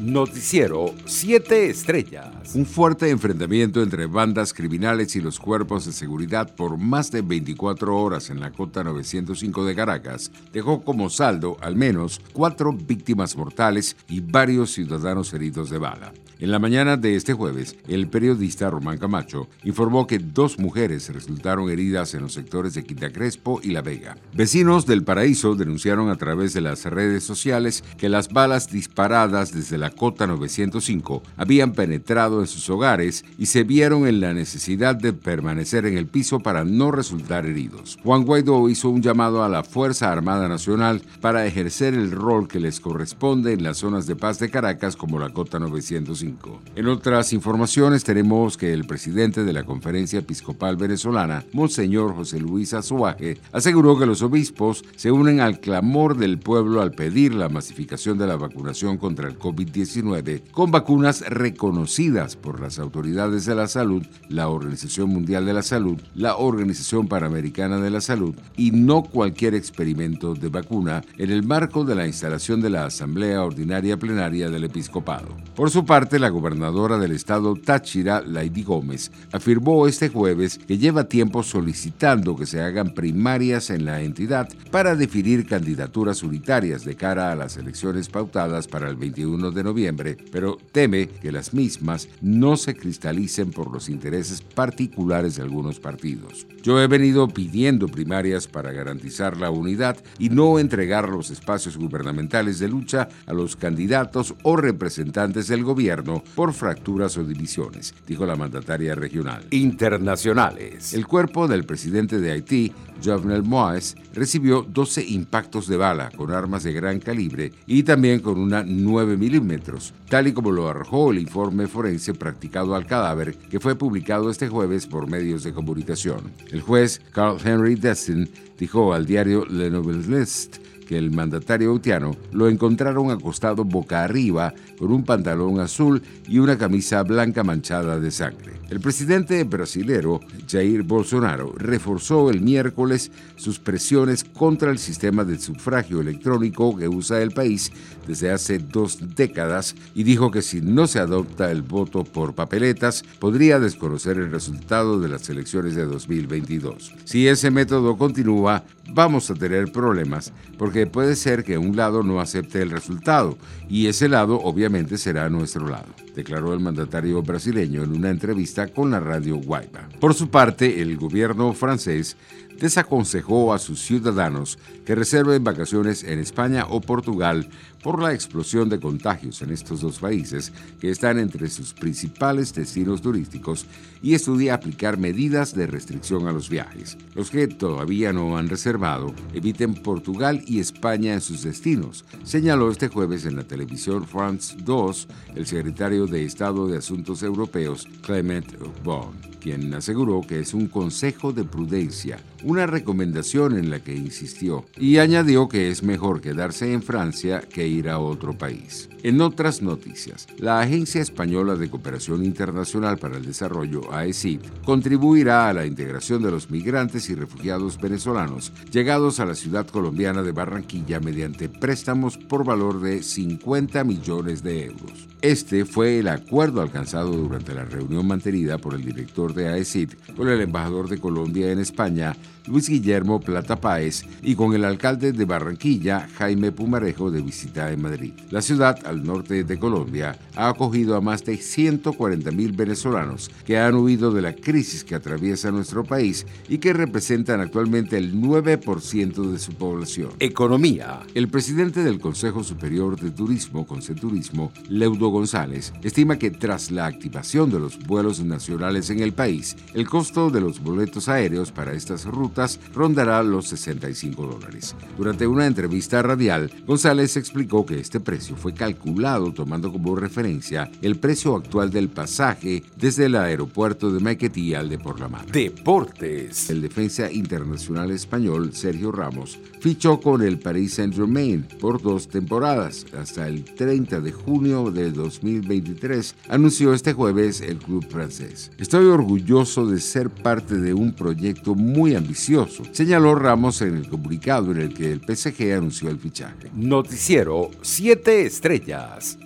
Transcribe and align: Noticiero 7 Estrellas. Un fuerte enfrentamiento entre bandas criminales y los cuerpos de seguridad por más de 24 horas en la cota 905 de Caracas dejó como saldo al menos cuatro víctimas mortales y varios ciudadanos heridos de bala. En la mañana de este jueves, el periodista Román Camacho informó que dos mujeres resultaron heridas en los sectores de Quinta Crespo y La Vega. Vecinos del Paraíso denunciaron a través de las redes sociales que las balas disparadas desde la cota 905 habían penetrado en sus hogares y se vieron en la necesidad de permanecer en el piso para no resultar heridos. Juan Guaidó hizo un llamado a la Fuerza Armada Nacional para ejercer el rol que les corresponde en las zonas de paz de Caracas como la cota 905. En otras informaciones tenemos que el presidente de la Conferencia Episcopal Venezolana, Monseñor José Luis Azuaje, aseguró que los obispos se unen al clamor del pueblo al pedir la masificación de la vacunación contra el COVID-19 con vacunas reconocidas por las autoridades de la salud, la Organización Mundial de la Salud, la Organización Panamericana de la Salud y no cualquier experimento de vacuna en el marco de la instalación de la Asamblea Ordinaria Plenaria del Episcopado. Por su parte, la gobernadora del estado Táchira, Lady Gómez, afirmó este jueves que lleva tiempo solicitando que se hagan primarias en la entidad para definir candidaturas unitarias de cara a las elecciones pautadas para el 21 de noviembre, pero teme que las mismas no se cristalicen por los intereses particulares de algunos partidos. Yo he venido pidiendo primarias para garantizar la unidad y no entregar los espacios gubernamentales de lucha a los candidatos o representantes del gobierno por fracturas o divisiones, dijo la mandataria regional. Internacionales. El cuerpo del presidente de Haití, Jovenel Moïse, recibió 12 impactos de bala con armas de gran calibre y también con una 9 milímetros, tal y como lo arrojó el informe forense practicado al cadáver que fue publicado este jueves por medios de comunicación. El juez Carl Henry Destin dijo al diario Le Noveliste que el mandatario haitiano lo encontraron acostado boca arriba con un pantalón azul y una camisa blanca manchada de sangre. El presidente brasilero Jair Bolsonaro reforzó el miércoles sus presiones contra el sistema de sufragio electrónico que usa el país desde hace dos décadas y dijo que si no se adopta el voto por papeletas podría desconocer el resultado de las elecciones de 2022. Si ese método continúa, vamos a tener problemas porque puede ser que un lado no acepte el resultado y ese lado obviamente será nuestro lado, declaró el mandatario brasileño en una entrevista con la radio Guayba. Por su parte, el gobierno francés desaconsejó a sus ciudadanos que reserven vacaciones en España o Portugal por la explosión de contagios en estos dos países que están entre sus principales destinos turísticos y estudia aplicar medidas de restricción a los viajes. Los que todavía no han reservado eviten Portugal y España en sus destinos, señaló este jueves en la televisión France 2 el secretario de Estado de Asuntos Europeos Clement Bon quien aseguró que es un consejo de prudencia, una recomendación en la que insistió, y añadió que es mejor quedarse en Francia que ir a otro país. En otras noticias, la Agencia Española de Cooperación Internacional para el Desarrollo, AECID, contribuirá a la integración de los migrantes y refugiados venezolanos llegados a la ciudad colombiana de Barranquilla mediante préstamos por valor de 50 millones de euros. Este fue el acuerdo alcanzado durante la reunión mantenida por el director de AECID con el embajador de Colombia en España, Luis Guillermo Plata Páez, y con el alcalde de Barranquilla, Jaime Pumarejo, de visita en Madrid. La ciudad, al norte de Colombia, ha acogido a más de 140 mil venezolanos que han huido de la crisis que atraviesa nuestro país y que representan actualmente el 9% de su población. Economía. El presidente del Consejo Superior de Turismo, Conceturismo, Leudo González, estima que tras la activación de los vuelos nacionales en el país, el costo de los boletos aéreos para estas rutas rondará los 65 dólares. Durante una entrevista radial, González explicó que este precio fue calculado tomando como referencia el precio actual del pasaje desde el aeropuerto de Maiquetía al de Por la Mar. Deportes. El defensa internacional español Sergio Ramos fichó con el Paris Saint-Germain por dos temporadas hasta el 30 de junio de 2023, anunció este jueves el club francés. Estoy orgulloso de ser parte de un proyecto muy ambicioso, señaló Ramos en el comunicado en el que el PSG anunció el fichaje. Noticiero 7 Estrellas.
Noticiero 0.00 0.94
7 1.04 1.68
Estrellas. 1.68 2.54
Un 2.54 2.64
fuerte 2.64 3.10
enfrentamiento 3.10 3.82
entre 3.82 4.06
bandas 4.06 4.54
criminales 4.54 5.14
y 5.14 5.20
los 5.20 5.38
cuerpos 5.38 5.84
de 5.84 5.92
seguridad 5.92 6.54
por 6.54 6.78
más 6.78 7.10
de 7.10 7.20
24 7.20 7.94
horas 7.94 8.30
en 8.30 8.40
la 8.40 8.50
cota 8.50 8.82
905 8.82 9.64
de 9.66 9.74
Caracas 9.74 10.32
dejó 10.54 10.82
como 10.82 11.10
saldo 11.10 11.58
al 11.60 11.76
menos 11.76 12.18
cuatro 12.32 12.72
víctimas 12.72 13.36
mortales 13.36 13.94
y 14.08 14.20
varios 14.20 14.70
ciudadanos 14.70 15.34
heridos 15.34 15.68
de 15.68 15.76
bala. 15.76 16.14
En 16.40 16.50
la 16.50 16.58
mañana 16.58 16.96
de 16.96 17.16
este 17.16 17.34
jueves, 17.34 17.76
el 17.86 18.08
periodista 18.08 18.70
Román 18.70 18.96
Camacho 18.96 19.48
informó 19.62 20.06
que 20.06 20.18
dos 20.18 20.58
mujeres 20.58 21.12
resultaron 21.12 21.68
heridas 21.68 22.14
en 22.14 22.22
los 22.22 22.32
sectores 22.32 22.72
de 22.72 22.82
Quinta 22.82 23.12
Crespo 23.12 23.60
y 23.62 23.72
La 23.72 23.82
Vega. 23.82 24.16
Vecinos 24.32 24.86
del 24.86 25.04
Paraíso 25.04 25.54
denunciaron 25.54 26.08
a 26.08 26.16
través 26.16 26.54
de 26.54 26.62
las 26.62 26.86
redes 26.86 27.24
sociales 27.24 27.84
que 27.98 28.08
las 28.08 28.30
balas 28.30 28.72
disparadas 28.72 29.52
desde 29.52 29.76
la 29.76 29.90
cota 29.90 30.26
905 30.26 31.22
habían 31.36 31.72
penetrado 31.72 32.40
en 32.40 32.46
sus 32.46 32.70
hogares 32.70 33.22
y 33.36 33.44
se 33.44 33.62
vieron 33.62 34.06
en 34.06 34.20
la 34.20 34.32
necesidad 34.32 34.96
de 34.96 35.12
permanecer 35.12 35.84
en 35.84 35.98
el 35.98 36.06
piso 36.06 36.40
para 36.40 36.64
no 36.64 36.90
resultar 36.90 37.44
heridos. 37.44 37.98
Juan 38.02 38.24
Guaidó 38.24 38.70
hizo 38.70 38.88
un 38.88 39.02
llamado 39.02 39.44
a 39.44 39.50
la 39.50 39.62
Fuerza 39.62 40.10
Armada 40.10 40.48
Nacional 40.48 41.02
para 41.20 41.44
ejercer 41.44 41.92
el 41.92 42.10
rol 42.10 42.48
que 42.48 42.60
les 42.60 42.80
corresponde 42.80 43.52
en 43.52 43.62
las 43.62 43.76
zonas 43.76 44.06
de 44.06 44.16
paz 44.16 44.38
de 44.38 44.48
Caracas 44.48 44.96
como 44.96 45.18
la 45.18 45.28
cota 45.28 45.58
905. 45.58 46.29
En 46.76 46.86
otras 46.86 47.32
informaciones 47.32 48.04
tenemos 48.04 48.56
que 48.56 48.72
el 48.72 48.84
presidente 48.84 49.44
de 49.44 49.52
la 49.52 49.64
Conferencia 49.64 50.20
Episcopal 50.20 50.76
Venezolana, 50.76 51.44
Monseñor 51.52 52.14
José 52.14 52.40
Luis 52.40 52.74
Azuaje, 52.74 53.38
aseguró 53.52 53.98
que 53.98 54.06
los 54.06 54.22
obispos 54.22 54.84
se 54.96 55.10
unen 55.10 55.40
al 55.40 55.60
clamor 55.60 56.16
del 56.16 56.38
pueblo 56.38 56.80
al 56.80 56.92
pedir 56.92 57.34
la 57.34 57.48
masificación 57.48 58.18
de 58.18 58.26
la 58.26 58.36
vacunación 58.36 58.98
contra 58.98 59.28
el 59.28 59.38
COVID-19 59.38 60.42
con 60.52 60.70
vacunas 60.70 61.22
reconocidas 61.28 62.36
por 62.36 62.60
las 62.60 62.78
autoridades 62.78 63.44
de 63.46 63.54
la 63.54 63.66
salud, 63.66 64.06
la 64.28 64.48
Organización 64.48 65.10
Mundial 65.10 65.46
de 65.46 65.54
la 65.54 65.62
Salud, 65.62 66.00
la 66.14 66.36
Organización 66.36 67.08
Panamericana 67.08 67.78
de 67.78 67.90
la 67.90 68.00
Salud 68.00 68.34
y 68.56 68.70
no 68.70 69.02
cualquier 69.02 69.54
experimento 69.54 70.34
de 70.34 70.48
vacuna 70.48 71.02
en 71.18 71.30
el 71.30 71.42
marco 71.42 71.84
de 71.84 71.94
la 71.94 72.06
instalación 72.06 72.60
de 72.60 72.70
la 72.70 72.86
Asamblea 72.86 73.42
Ordinaria 73.42 73.96
Plenaria 73.96 74.50
del 74.50 74.64
Episcopado. 74.64 75.28
Por 75.56 75.70
su 75.70 75.84
parte, 75.84 76.18
la 76.20 76.28
gobernadora 76.28 76.98
del 76.98 77.12
estado 77.12 77.54
Táchira, 77.54 78.20
Lady 78.20 78.62
Gómez, 78.62 79.10
afirmó 79.32 79.86
este 79.86 80.08
jueves 80.08 80.58
que 80.58 80.78
lleva 80.78 81.04
tiempo 81.04 81.42
solicitando 81.42 82.36
que 82.36 82.46
se 82.46 82.60
hagan 82.60 82.94
primarias 82.94 83.70
en 83.70 83.84
la 83.84 84.02
entidad 84.02 84.48
para 84.70 84.96
definir 84.96 85.46
candidaturas 85.46 86.22
unitarias 86.22 86.84
de 86.84 86.96
cara 86.96 87.32
a 87.32 87.36
las 87.36 87.56
elecciones 87.56 88.08
pautadas 88.08 88.68
para 88.68 88.88
el 88.88 88.96
21 88.96 89.50
de 89.50 89.64
noviembre, 89.64 90.16
pero 90.30 90.58
teme 90.72 91.08
que 91.08 91.32
las 91.32 91.54
mismas 91.54 92.08
no 92.20 92.56
se 92.56 92.74
cristalicen 92.74 93.50
por 93.50 93.72
los 93.72 93.88
intereses 93.88 94.42
particulares 94.42 95.36
de 95.36 95.42
algunos 95.42 95.80
partidos. 95.80 96.46
Yo 96.62 96.80
he 96.80 96.86
venido 96.86 97.28
pidiendo 97.28 97.88
primarias 97.88 98.46
para 98.46 98.72
garantizar 98.72 99.38
la 99.38 99.50
unidad 99.50 99.96
y 100.18 100.28
no 100.28 100.58
entregar 100.58 101.08
los 101.08 101.30
espacios 101.30 101.78
gubernamentales 101.78 102.58
de 102.58 102.68
lucha 102.68 103.08
a 103.26 103.32
los 103.32 103.56
candidatos 103.56 104.34
o 104.42 104.56
representantes 104.56 105.48
del 105.48 105.64
gobierno 105.64 106.09
por 106.18 106.52
fracturas 106.52 107.16
o 107.16 107.24
divisiones, 107.24 107.94
dijo 108.06 108.26
la 108.26 108.36
mandataria 108.36 108.94
regional. 108.94 109.46
Internacionales. 109.50 110.92
El 110.94 111.06
cuerpo 111.06 111.46
del 111.46 111.64
presidente 111.64 112.18
de 112.18 112.32
Haití, 112.32 112.72
Jovenel 113.02 113.44
Moïse, 113.44 113.94
recibió 114.12 114.62
12 114.62 115.04
impactos 115.06 115.68
de 115.68 115.76
bala 115.76 116.10
con 116.16 116.32
armas 116.32 116.64
de 116.64 116.72
gran 116.72 116.98
calibre 116.98 117.52
y 117.66 117.82
también 117.82 118.20
con 118.20 118.38
una 118.38 118.62
9 118.62 119.16
milímetros, 119.16 119.94
tal 120.08 120.26
y 120.26 120.32
como 120.32 120.50
lo 120.50 120.68
arrojó 120.68 121.12
el 121.12 121.18
informe 121.18 121.68
forense 121.68 122.14
practicado 122.14 122.74
al 122.74 122.86
cadáver 122.86 123.36
que 123.36 123.60
fue 123.60 123.76
publicado 123.76 124.30
este 124.30 124.48
jueves 124.48 124.86
por 124.86 125.08
medios 125.08 125.44
de 125.44 125.52
comunicación. 125.52 126.32
El 126.50 126.60
juez 126.60 127.00
Carl 127.12 127.38
Henry 127.42 127.76
Destin 127.76 128.28
dijo 128.58 128.92
al 128.92 129.06
diario 129.06 129.46
Le 129.46 129.70
Noveliste 129.70 130.69
que 130.90 130.98
el 130.98 131.12
mandatario 131.12 131.72
haitiano 131.72 132.16
lo 132.32 132.48
encontraron 132.48 133.12
acostado 133.12 133.64
boca 133.64 134.02
arriba 134.02 134.52
con 134.76 134.90
un 134.90 135.04
pantalón 135.04 135.60
azul 135.60 136.02
y 136.26 136.40
una 136.40 136.58
camisa 136.58 137.04
blanca 137.04 137.44
manchada 137.44 138.00
de 138.00 138.10
sangre. 138.10 138.54
El 138.70 138.80
presidente 138.80 139.44
brasilero 139.44 140.18
Jair 140.48 140.82
Bolsonaro 140.82 141.54
reforzó 141.56 142.28
el 142.28 142.40
miércoles 142.40 143.12
sus 143.36 143.60
presiones 143.60 144.24
contra 144.24 144.72
el 144.72 144.78
sistema 144.78 145.24
de 145.24 145.38
sufragio 145.38 146.00
electrónico 146.00 146.76
que 146.76 146.88
usa 146.88 147.22
el 147.22 147.30
país 147.30 147.70
desde 148.08 148.32
hace 148.32 148.58
dos 148.58 148.98
décadas 149.14 149.76
y 149.94 150.02
dijo 150.02 150.32
que 150.32 150.42
si 150.42 150.60
no 150.60 150.88
se 150.88 150.98
adopta 150.98 151.52
el 151.52 151.62
voto 151.62 152.02
por 152.02 152.34
papeletas 152.34 153.04
podría 153.20 153.60
desconocer 153.60 154.16
el 154.16 154.32
resultado 154.32 154.98
de 154.98 155.08
las 155.08 155.28
elecciones 155.30 155.76
de 155.76 155.84
2022. 155.84 156.94
Si 157.04 157.28
ese 157.28 157.52
método 157.52 157.96
continúa, 157.96 158.64
vamos 158.92 159.30
a 159.30 159.34
tener 159.34 159.70
problemas 159.70 160.32
porque 160.58 160.79
puede 160.86 161.16
ser 161.16 161.44
que 161.44 161.58
un 161.58 161.76
lado 161.76 162.02
no 162.02 162.20
acepte 162.20 162.62
el 162.62 162.70
resultado 162.70 163.36
y 163.68 163.86
ese 163.86 164.08
lado 164.08 164.40
obviamente 164.40 164.98
será 164.98 165.28
nuestro 165.28 165.68
lado, 165.68 165.88
declaró 166.14 166.52
el 166.52 166.60
mandatario 166.60 167.22
brasileño 167.22 167.82
en 167.82 167.92
una 167.92 168.10
entrevista 168.10 168.68
con 168.68 168.90
la 168.90 169.00
radio 169.00 169.36
Guayba. 169.36 169.88
Por 170.00 170.14
su 170.14 170.28
parte, 170.28 170.82
el 170.82 170.96
gobierno 170.96 171.52
francés 171.52 172.16
desaconsejó 172.60 173.54
a 173.54 173.58
sus 173.58 173.80
ciudadanos 173.80 174.58
que 174.84 174.94
reserven 174.94 175.42
vacaciones 175.42 176.04
en 176.04 176.18
España 176.18 176.66
o 176.68 176.80
Portugal 176.80 177.48
por 177.82 178.02
la 178.02 178.12
explosión 178.12 178.68
de 178.68 178.78
contagios 178.78 179.40
en 179.40 179.50
estos 179.50 179.80
dos 179.80 179.98
países 179.98 180.52
que 180.78 180.90
están 180.90 181.18
entre 181.18 181.48
sus 181.48 181.72
principales 181.72 182.52
destinos 182.52 183.00
turísticos 183.00 183.66
y 184.02 184.14
estudia 184.14 184.54
aplicar 184.54 184.98
medidas 184.98 185.54
de 185.54 185.66
restricción 185.66 186.28
a 186.28 186.32
los 186.32 186.50
viajes. 186.50 186.98
Los 187.14 187.30
que 187.30 187.48
todavía 187.48 188.12
no 188.12 188.36
han 188.36 188.50
reservado 188.50 189.14
eviten 189.32 189.74
Portugal 189.74 190.42
y 190.46 190.60
España 190.60 190.69
en 190.82 191.20
sus 191.20 191.42
destinos, 191.42 192.04
señaló 192.24 192.70
este 192.70 192.88
jueves 192.88 193.26
en 193.26 193.36
la 193.36 193.44
televisión 193.44 194.06
France 194.06 194.56
2 194.64 195.08
el 195.36 195.46
secretario 195.46 196.06
de 196.06 196.24
Estado 196.24 196.66
de 196.66 196.78
Asuntos 196.78 197.22
Europeos 197.22 197.86
Clement 198.02 198.46
Bon 198.82 199.30
quien 199.40 199.74
aseguró 199.74 200.20
que 200.20 200.38
es 200.38 200.54
un 200.54 200.68
consejo 200.68 201.32
de 201.32 201.44
prudencia, 201.44 202.18
una 202.44 202.66
recomendación 202.66 203.58
en 203.58 203.70
la 203.70 203.80
que 203.80 203.96
insistió, 203.96 204.66
y 204.76 204.98
añadió 204.98 205.48
que 205.48 205.70
es 205.70 205.82
mejor 205.82 206.20
quedarse 206.20 206.72
en 206.72 206.82
Francia 206.82 207.40
que 207.40 207.66
ir 207.66 207.88
a 207.88 207.98
otro 207.98 208.36
país. 208.36 208.88
En 209.02 209.20
otras 209.22 209.62
noticias, 209.62 210.26
la 210.38 210.60
Agencia 210.60 211.00
Española 211.00 211.56
de 211.56 211.70
Cooperación 211.70 212.24
Internacional 212.24 212.98
para 212.98 213.16
el 213.16 213.24
Desarrollo, 213.24 213.92
AECID, 213.92 214.40
contribuirá 214.64 215.48
a 215.48 215.54
la 215.54 215.64
integración 215.64 216.22
de 216.22 216.30
los 216.30 216.50
migrantes 216.50 217.08
y 217.08 217.14
refugiados 217.14 217.80
venezolanos 217.80 218.52
llegados 218.70 219.18
a 219.18 219.24
la 219.24 219.34
ciudad 219.34 219.66
colombiana 219.66 220.22
de 220.22 220.32
Barranquilla 220.32 220.59
mediante 221.00 221.48
préstamos 221.48 222.16
por 222.16 222.44
valor 222.44 222.80
de 222.80 223.02
50 223.02 223.84
millones 223.84 224.42
de 224.42 224.66
euros. 224.66 225.08
Este 225.22 225.66
fue 225.66 225.98
el 225.98 226.08
acuerdo 226.08 226.62
alcanzado 226.62 227.12
durante 227.12 227.54
la 227.54 227.66
reunión 227.66 228.06
mantenida 228.06 228.56
por 228.56 228.74
el 228.74 228.82
director 228.82 229.34
de 229.34 229.48
AECID 229.48 229.90
con 230.16 230.28
el 230.28 230.40
embajador 230.40 230.88
de 230.88 230.98
Colombia 230.98 231.52
en 231.52 231.58
España, 231.58 232.16
Luis 232.46 232.70
Guillermo 232.70 233.20
Plata 233.20 233.60
Páez, 233.60 234.04
y 234.22 234.34
con 234.34 234.54
el 234.54 234.64
alcalde 234.64 235.12
de 235.12 235.26
Barranquilla, 235.26 236.08
Jaime 236.16 236.52
Pumarejo, 236.52 237.10
de 237.10 237.20
visita 237.20 237.70
en 237.70 237.82
Madrid. 237.82 238.14
La 238.30 238.40
ciudad, 238.40 238.78
al 238.86 239.04
norte 239.04 239.44
de 239.44 239.58
Colombia, 239.58 240.18
ha 240.36 240.48
acogido 240.48 240.96
a 240.96 241.02
más 241.02 241.22
de 241.24 241.36
140 241.36 242.30
mil 242.30 242.52
venezolanos 242.52 243.30
que 243.44 243.58
han 243.58 243.74
huido 243.74 244.12
de 244.12 244.22
la 244.22 244.34
crisis 244.34 244.84
que 244.84 244.94
atraviesa 244.94 245.50
nuestro 245.50 245.84
país 245.84 246.26
y 246.48 246.58
que 246.58 246.72
representan 246.72 247.40
actualmente 247.40 247.98
el 247.98 248.14
9% 248.14 249.30
de 249.30 249.38
su 249.38 249.52
población. 249.52 250.10
Economía. 250.40 251.00
El 251.12 251.28
presidente 251.28 251.84
del 251.84 252.00
Consejo 252.00 252.42
Superior 252.42 252.98
de 252.98 253.10
Turismo, 253.10 253.66
Conceturismo, 253.66 254.52
Leudo 254.70 255.10
González, 255.10 255.70
estima 255.82 256.18
que 256.18 256.30
tras 256.30 256.70
la 256.70 256.86
activación 256.86 257.50
de 257.50 257.60
los 257.60 257.78
vuelos 257.86 258.24
nacionales 258.24 258.88
en 258.88 259.00
el 259.00 259.12
país, 259.12 259.54
el 259.74 259.86
costo 259.86 260.30
de 260.30 260.40
los 260.40 260.62
boletos 260.62 261.10
aéreos 261.10 261.52
para 261.52 261.74
estas 261.74 262.06
rutas 262.06 262.58
rondará 262.72 263.22
los 263.22 263.48
65 263.48 264.26
dólares. 264.26 264.74
Durante 264.96 265.26
una 265.26 265.44
entrevista 265.44 266.00
radial, 266.00 266.50
González 266.66 267.18
explicó 267.18 267.66
que 267.66 267.78
este 267.78 268.00
precio 268.00 268.34
fue 268.34 268.54
calculado 268.54 269.34
tomando 269.34 269.70
como 269.70 269.94
referencia 269.94 270.70
el 270.80 270.96
precio 270.96 271.36
actual 271.36 271.68
del 271.70 271.90
pasaje 271.90 272.62
desde 272.78 273.04
el 273.04 273.16
aeropuerto 273.16 273.92
de 273.92 274.00
Maiquetía 274.00 274.60
al 274.60 274.70
de 274.70 274.78
Por 274.78 275.00
la 275.00 275.08
Mar. 275.08 275.26
Deportes. 275.26 276.48
El 276.48 276.62
defensa 276.62 277.12
internacional 277.12 277.90
español 277.90 278.54
Sergio 278.54 278.90
Ramos 278.90 279.38
fichó 279.60 280.00
con 280.00 280.22
el 280.22 280.29
Paris 280.38 280.74
Saint-Germain 280.74 281.46
por 281.60 281.80
dos 281.82 282.08
temporadas 282.08 282.86
hasta 282.96 283.28
el 283.28 283.44
30 283.44 284.00
de 284.00 284.12
junio 284.12 284.70
de 284.70 284.90
2023, 284.92 286.14
anunció 286.28 286.72
este 286.72 286.92
jueves 286.92 287.40
el 287.40 287.58
club 287.58 287.86
francés. 287.88 288.50
Estoy 288.58 288.86
orgulloso 288.86 289.66
de 289.66 289.80
ser 289.80 290.10
parte 290.10 290.56
de 290.56 290.74
un 290.74 290.92
proyecto 290.92 291.54
muy 291.54 291.94
ambicioso, 291.94 292.62
señaló 292.72 293.14
Ramos 293.14 293.62
en 293.62 293.76
el 293.76 293.88
comunicado 293.88 294.52
en 294.52 294.58
el 294.58 294.74
que 294.74 294.92
el 294.92 295.00
PSG 295.00 295.52
anunció 295.52 295.90
el 295.90 295.98
fichaje. 295.98 296.50
Noticiero 296.54 297.50
7 297.62 298.26
Estrellas. 298.26 299.18